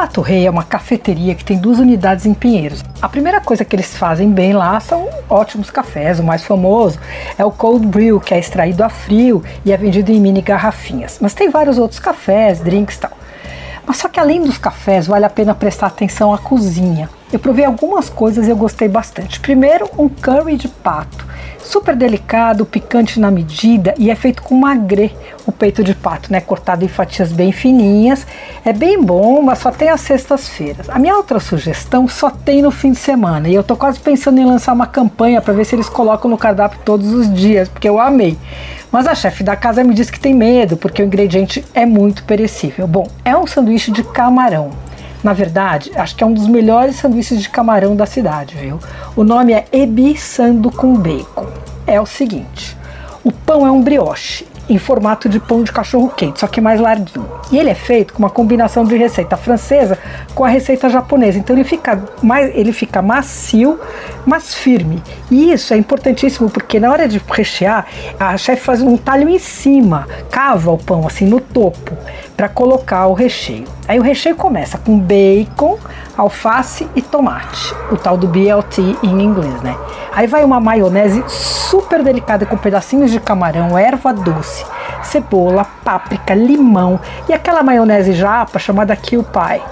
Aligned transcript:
Pato 0.00 0.22
Rei 0.22 0.46
é 0.46 0.50
uma 0.50 0.64
cafeteria 0.64 1.34
que 1.34 1.44
tem 1.44 1.58
duas 1.58 1.78
unidades 1.78 2.24
em 2.24 2.32
Pinheiros. 2.32 2.82
A 3.02 3.06
primeira 3.06 3.38
coisa 3.38 3.66
que 3.66 3.76
eles 3.76 3.94
fazem 3.94 4.30
bem 4.30 4.54
lá 4.54 4.80
são 4.80 5.06
ótimos 5.28 5.70
cafés. 5.70 6.18
O 6.18 6.24
mais 6.24 6.42
famoso 6.42 6.98
é 7.36 7.44
o 7.44 7.50
Cold 7.50 7.86
Brew, 7.86 8.18
que 8.18 8.32
é 8.32 8.38
extraído 8.38 8.82
a 8.82 8.88
frio 8.88 9.44
e 9.62 9.70
é 9.70 9.76
vendido 9.76 10.10
em 10.10 10.18
mini 10.18 10.40
garrafinhas. 10.40 11.18
Mas 11.20 11.34
tem 11.34 11.50
vários 11.50 11.76
outros 11.76 12.00
cafés, 12.00 12.60
drinks 12.60 12.96
e 12.96 13.00
tal. 13.00 13.10
Mas 13.86 13.98
só 13.98 14.08
que 14.08 14.18
além 14.18 14.40
dos 14.40 14.56
cafés, 14.56 15.06
vale 15.06 15.26
a 15.26 15.30
pena 15.30 15.54
prestar 15.54 15.88
atenção 15.88 16.32
à 16.32 16.38
cozinha. 16.38 17.10
Eu 17.30 17.38
provei 17.38 17.66
algumas 17.66 18.08
coisas 18.08 18.46
e 18.46 18.50
eu 18.50 18.56
gostei 18.56 18.88
bastante. 18.88 19.38
Primeiro, 19.38 19.86
um 19.98 20.08
curry 20.08 20.56
de 20.56 20.68
pato 20.68 21.26
super 21.70 21.94
delicado, 21.94 22.66
picante 22.66 23.20
na 23.20 23.30
medida 23.30 23.94
e 23.96 24.10
é 24.10 24.14
feito 24.16 24.42
com 24.42 24.56
magre, 24.56 25.14
o 25.46 25.52
peito 25.52 25.84
de 25.84 25.94
pato, 25.94 26.32
né, 26.32 26.40
cortado 26.40 26.84
em 26.84 26.88
fatias 26.88 27.32
bem 27.32 27.52
fininhas. 27.52 28.26
É 28.64 28.72
bem 28.72 29.00
bom, 29.00 29.40
mas 29.40 29.60
só 29.60 29.70
tem 29.70 29.88
às 29.88 30.00
sextas-feiras. 30.00 30.90
A 30.90 30.98
minha 30.98 31.16
outra 31.16 31.38
sugestão 31.38 32.08
só 32.08 32.28
tem 32.28 32.60
no 32.60 32.72
fim 32.72 32.90
de 32.90 32.98
semana 32.98 33.48
e 33.48 33.54
eu 33.54 33.62
tô 33.62 33.76
quase 33.76 34.00
pensando 34.00 34.40
em 34.40 34.44
lançar 34.44 34.72
uma 34.72 34.86
campanha 34.86 35.40
para 35.40 35.54
ver 35.54 35.64
se 35.64 35.76
eles 35.76 35.88
colocam 35.88 36.28
no 36.28 36.36
cardápio 36.36 36.80
todos 36.84 37.12
os 37.12 37.32
dias, 37.32 37.68
porque 37.68 37.88
eu 37.88 38.00
amei. 38.00 38.36
Mas 38.90 39.06
a 39.06 39.14
chefe 39.14 39.44
da 39.44 39.54
casa 39.54 39.84
me 39.84 39.94
disse 39.94 40.10
que 40.10 40.18
tem 40.18 40.34
medo, 40.34 40.76
porque 40.76 41.00
o 41.00 41.06
ingrediente 41.06 41.64
é 41.72 41.86
muito 41.86 42.24
perecível. 42.24 42.88
Bom, 42.88 43.06
é 43.24 43.36
um 43.36 43.46
sanduíche 43.46 43.92
de 43.92 44.02
camarão. 44.02 44.70
Na 45.22 45.32
verdade, 45.32 45.90
acho 45.94 46.16
que 46.16 46.24
é 46.24 46.26
um 46.26 46.32
dos 46.32 46.46
melhores 46.46 46.96
sanduíches 46.96 47.42
de 47.42 47.48
camarão 47.48 47.94
da 47.94 48.06
cidade, 48.06 48.56
viu? 48.56 48.78
O 49.14 49.22
nome 49.22 49.52
é 49.52 49.66
Ebi 49.70 50.16
Sando 50.16 50.70
com 50.70 50.94
Bacon. 50.94 51.46
É 51.86 52.00
o 52.00 52.06
seguinte: 52.06 52.76
o 53.22 53.30
pão 53.30 53.66
é 53.66 53.70
um 53.70 53.82
brioche 53.82 54.46
em 54.68 54.78
formato 54.78 55.28
de 55.28 55.40
pão 55.40 55.62
de 55.62 55.72
cachorro 55.72 56.08
quente, 56.16 56.40
só 56.40 56.46
que 56.46 56.60
mais 56.60 56.80
larguinho. 56.80 57.28
E 57.50 57.58
ele 57.58 57.70
é 57.70 57.74
feito 57.74 58.12
com 58.12 58.20
uma 58.20 58.30
combinação 58.30 58.84
de 58.84 58.96
receita 58.96 59.36
francesa 59.36 59.98
com 60.34 60.44
a 60.44 60.48
receita 60.48 60.88
japonesa. 60.88 61.38
Então 61.38 61.56
ele 61.56 61.64
fica 61.64 62.02
mais, 62.22 62.54
ele 62.54 62.72
fica 62.72 63.02
macio, 63.02 63.78
mas 64.24 64.54
firme. 64.54 65.02
E 65.30 65.52
isso 65.52 65.74
é 65.74 65.76
importantíssimo 65.76 66.48
porque 66.48 66.78
na 66.78 66.90
hora 66.90 67.08
de 67.08 67.20
rechear, 67.30 67.86
a 68.18 68.36
chefe 68.36 68.62
faz 68.62 68.80
um 68.80 68.96
talho 68.96 69.28
em 69.28 69.38
cima, 69.38 70.06
cava 70.30 70.70
o 70.70 70.78
pão 70.78 71.06
assim 71.06 71.26
no 71.26 71.40
topo 71.40 71.96
para 72.36 72.48
colocar 72.48 73.06
o 73.06 73.12
recheio. 73.12 73.64
Aí 73.86 73.98
o 73.98 74.02
recheio 74.02 74.36
começa 74.36 74.78
com 74.78 74.98
bacon, 74.98 75.78
alface 76.16 76.88
e 76.94 77.02
tomate, 77.02 77.74
o 77.90 77.96
tal 77.96 78.16
do 78.16 78.26
BLT 78.26 78.96
em 79.02 79.22
inglês, 79.22 79.60
né? 79.62 79.76
Aí 80.20 80.26
vai 80.26 80.44
uma 80.44 80.60
maionese 80.60 81.24
super 81.26 82.02
delicada 82.02 82.44
com 82.44 82.54
pedacinhos 82.54 83.10
de 83.10 83.18
camarão, 83.18 83.78
erva 83.78 84.12
doce, 84.12 84.66
cebola, 85.02 85.64
páprica, 85.82 86.34
limão 86.34 87.00
e 87.26 87.32
aquela 87.32 87.62
maionese 87.62 88.12
japa 88.12 88.58
chamada 88.58 88.94
Kill 88.94 89.22
Pie. 89.24 89.62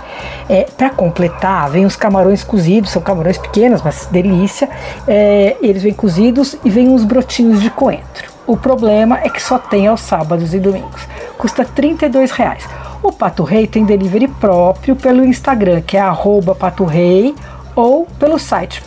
É, 0.48 0.62
para 0.74 0.88
completar, 0.88 1.68
vem 1.68 1.84
os 1.84 1.96
camarões 1.96 2.42
cozidos, 2.42 2.88
são 2.88 3.02
camarões 3.02 3.36
pequenos, 3.36 3.82
mas 3.82 4.08
delícia. 4.10 4.70
É, 5.06 5.58
eles 5.60 5.82
vêm 5.82 5.92
cozidos 5.92 6.56
e 6.64 6.70
vem 6.70 6.88
uns 6.88 7.04
brotinhos 7.04 7.60
de 7.60 7.68
coentro. 7.68 8.32
O 8.46 8.56
problema 8.56 9.18
é 9.22 9.28
que 9.28 9.42
só 9.42 9.58
tem 9.58 9.86
aos 9.86 10.00
sábados 10.00 10.54
e 10.54 10.58
domingos 10.58 11.06
custa 11.36 11.62
R$ 11.62 11.96
reais. 12.34 12.66
O 13.02 13.12
Pato 13.12 13.44
Rei 13.44 13.66
tem 13.66 13.84
delivery 13.84 14.28
próprio 14.28 14.96
pelo 14.96 15.22
Instagram, 15.26 15.82
que 15.82 15.98
é 15.98 16.00
arroba 16.00 16.54
Pato 16.54 16.86
Rei, 16.86 17.34
ou 17.76 18.06
pelo 18.18 18.38
site 18.38 18.82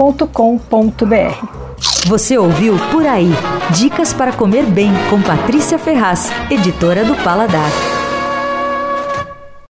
patoreisp.com.br. 0.00 1.46
Você 2.06 2.38
ouviu 2.38 2.76
Por 2.90 3.06
Aí. 3.06 3.30
Dicas 3.70 4.14
para 4.14 4.32
comer 4.32 4.64
bem 4.64 4.90
com 5.10 5.20
Patrícia 5.20 5.78
Ferraz, 5.78 6.30
editora 6.50 7.04
do 7.04 7.14
Paladar. 7.22 7.70